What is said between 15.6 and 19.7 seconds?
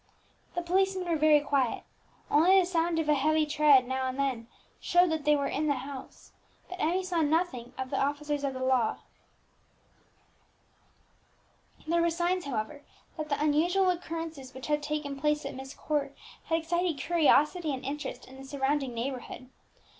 Court had excited curiosity and interest in the surrounding neighbourhood.